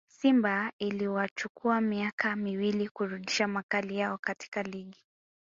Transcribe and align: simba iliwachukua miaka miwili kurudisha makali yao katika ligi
simba 0.07 0.71
iliwachukua 0.79 1.81
miaka 1.81 2.35
miwili 2.35 2.89
kurudisha 2.89 3.47
makali 3.47 3.97
yao 3.97 4.17
katika 4.17 4.63
ligi 4.63 5.05